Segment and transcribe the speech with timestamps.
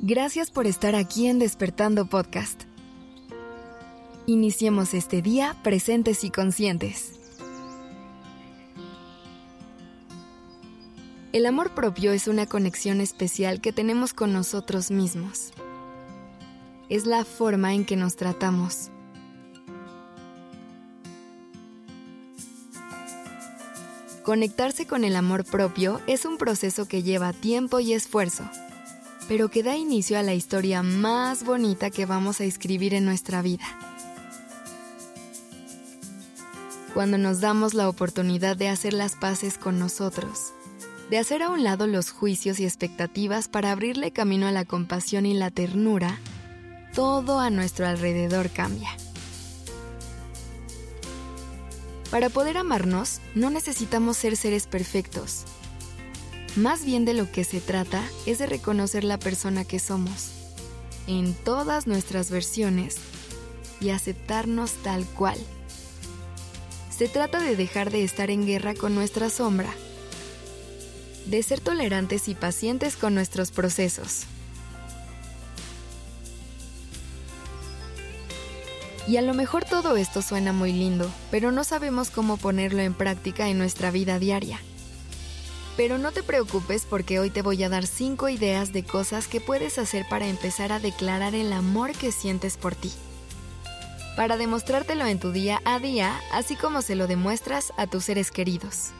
[0.00, 2.62] Gracias por estar aquí en Despertando Podcast.
[4.26, 7.20] Iniciemos este día presentes y conscientes.
[11.32, 15.52] El amor propio es una conexión especial que tenemos con nosotros mismos.
[16.88, 18.90] Es la forma en que nos tratamos.
[24.24, 28.48] Conectarse con el amor propio es un proceso que lleva tiempo y esfuerzo
[29.28, 33.42] pero que da inicio a la historia más bonita que vamos a escribir en nuestra
[33.42, 33.64] vida.
[36.94, 40.52] Cuando nos damos la oportunidad de hacer las paces con nosotros,
[41.08, 45.24] de hacer a un lado los juicios y expectativas para abrirle camino a la compasión
[45.24, 46.18] y la ternura,
[46.94, 48.90] todo a nuestro alrededor cambia.
[52.12, 55.46] Para poder amarnos, no necesitamos ser seres perfectos,
[56.56, 60.28] más bien de lo que se trata es de reconocer la persona que somos,
[61.06, 62.96] en todas nuestras versiones,
[63.80, 65.38] y aceptarnos tal cual.
[66.94, 69.72] Se trata de dejar de estar en guerra con nuestra sombra,
[71.24, 74.24] de ser tolerantes y pacientes con nuestros procesos.
[79.08, 82.94] Y a lo mejor todo esto suena muy lindo, pero no sabemos cómo ponerlo en
[82.94, 84.60] práctica en nuestra vida diaria.
[85.76, 89.40] Pero no te preocupes porque hoy te voy a dar 5 ideas de cosas que
[89.40, 92.92] puedes hacer para empezar a declarar el amor que sientes por ti.
[94.16, 98.30] Para demostrártelo en tu día a día, así como se lo demuestras a tus seres
[98.30, 98.90] queridos.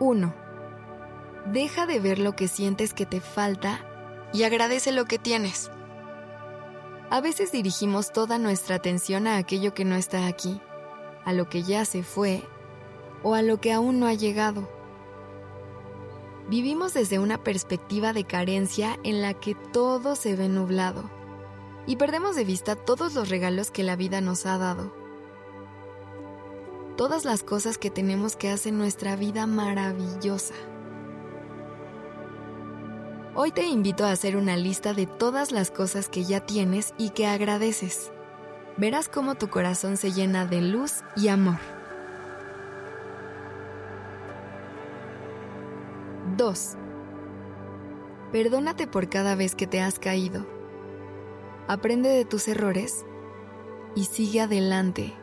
[0.00, 0.34] 1.
[1.52, 3.84] Deja de ver lo que sientes que te falta
[4.36, 5.70] y agradece lo que tienes.
[7.08, 10.60] A veces dirigimos toda nuestra atención a aquello que no está aquí
[11.24, 12.42] a lo que ya se fue
[13.22, 14.68] o a lo que aún no ha llegado.
[16.48, 21.10] Vivimos desde una perspectiva de carencia en la que todo se ve nublado
[21.86, 24.94] y perdemos de vista todos los regalos que la vida nos ha dado.
[26.96, 30.54] Todas las cosas que tenemos que hacen nuestra vida maravillosa.
[33.36, 37.10] Hoy te invito a hacer una lista de todas las cosas que ya tienes y
[37.10, 38.10] que agradeces
[38.76, 41.58] verás cómo tu corazón se llena de luz y amor.
[46.36, 46.76] 2.
[48.32, 50.46] Perdónate por cada vez que te has caído.
[51.68, 53.06] Aprende de tus errores
[53.94, 55.14] y sigue adelante.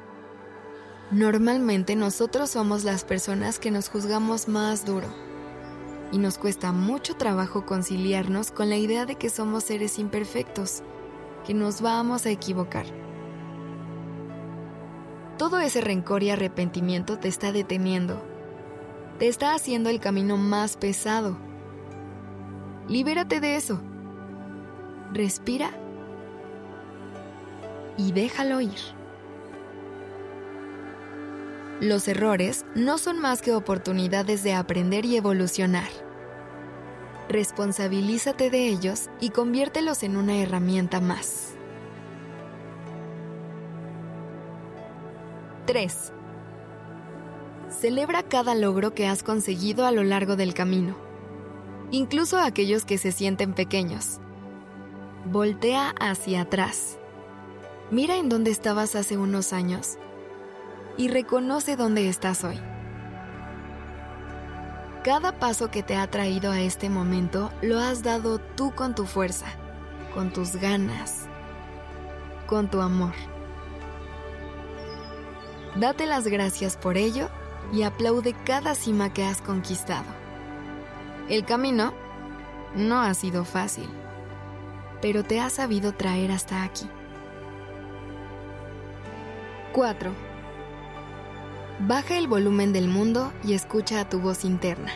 [1.11, 5.07] Normalmente nosotros somos las personas que nos juzgamos más duro
[6.11, 10.83] y nos cuesta mucho trabajo conciliarnos con la idea de que somos seres imperfectos,
[11.45, 12.85] que nos vamos a equivocar.
[15.37, 18.21] Todo ese rencor y arrepentimiento te está deteniendo.
[19.17, 21.37] Te está haciendo el camino más pesado.
[22.87, 23.81] Libérate de eso.
[25.11, 25.71] Respira
[27.97, 29.02] y déjalo ir.
[31.81, 35.89] Los errores no son más que oportunidades de aprender y evolucionar.
[37.29, 41.55] Responsabilízate de ellos y conviértelos en una herramienta más.
[45.65, 46.13] 3.
[47.69, 50.95] Celebra cada logro que has conseguido a lo largo del camino,
[51.89, 54.19] incluso aquellos que se sienten pequeños.
[55.25, 56.99] Voltea hacia atrás.
[57.89, 59.97] Mira en dónde estabas hace unos años
[60.97, 62.59] y reconoce dónde estás hoy.
[65.03, 69.05] Cada paso que te ha traído a este momento lo has dado tú con tu
[69.05, 69.47] fuerza,
[70.13, 71.27] con tus ganas,
[72.47, 73.13] con tu amor.
[75.75, 77.29] Date las gracias por ello
[77.73, 80.05] y aplaude cada cima que has conquistado.
[81.27, 81.93] El camino
[82.75, 83.89] no ha sido fácil,
[85.01, 86.87] pero te ha sabido traer hasta aquí.
[89.73, 90.32] 4.
[91.79, 94.91] Baja el volumen del mundo y escucha a tu voz interna.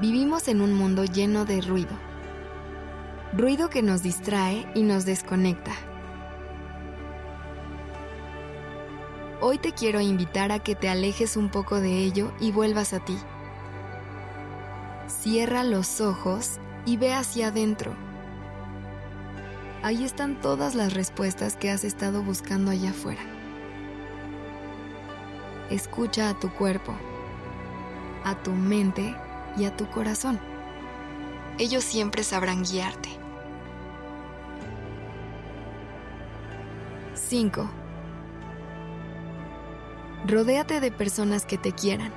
[0.00, 1.96] Vivimos en un mundo lleno de ruido.
[3.32, 5.72] Ruido que nos distrae y nos desconecta
[9.40, 12.98] Hoy te quiero invitar a que te alejes un poco de ello y vuelvas a
[12.98, 13.16] ti.
[15.06, 17.94] Cierra los ojos y ve hacia adentro.
[19.84, 23.37] Ahí están todas las respuestas que has estado buscando allá afuera.
[25.70, 26.94] Escucha a tu cuerpo,
[28.24, 29.14] a tu mente
[29.56, 30.38] y a tu corazón.
[31.58, 33.10] Ellos siempre sabrán guiarte.
[37.14, 37.68] 5.
[40.26, 42.12] Rodéate de personas que te quieran.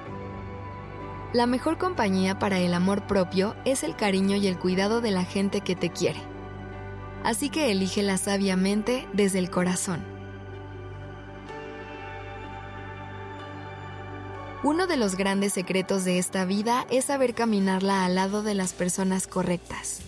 [1.33, 5.25] La mejor compañía para el amor propio es el cariño y el cuidado de la
[5.25, 6.21] gente que te quiere.
[7.23, 10.20] Así que elígela sabiamente desde el corazón.
[14.63, 18.73] Uno de los grandes secretos de esta vida es saber caminarla al lado de las
[18.73, 20.01] personas correctas.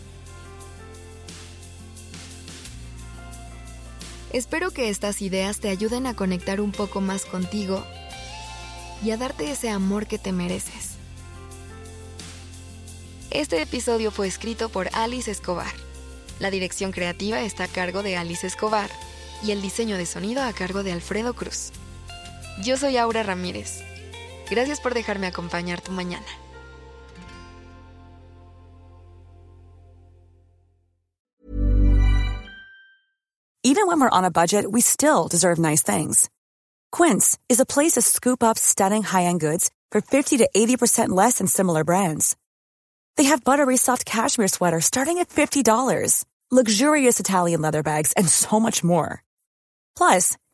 [4.31, 7.83] Espero que estas ideas te ayuden a conectar un poco más contigo
[9.03, 10.91] y a darte ese amor que te mereces.
[13.31, 15.73] Este episodio fue escrito por Alice Escobar.
[16.39, 18.91] La dirección creativa está a cargo de Alice Escobar
[19.43, 21.71] y el diseño de sonido a cargo de Alfredo Cruz.
[22.63, 23.92] Yo soy Aura Ramírez.
[24.49, 26.25] Gracias por dejarme acompañar tu mañana.
[33.65, 36.29] Even when we're on a budget, we still deserve nice things.
[36.91, 41.37] Quince is a place to scoop up stunning high-end goods for 50 to 80% less
[41.37, 42.35] than similar brands.
[43.15, 48.59] They have buttery soft cashmere sweaters starting at $50, luxurious Italian leather bags, and so
[48.59, 49.23] much more.
[49.95, 50.37] Plus,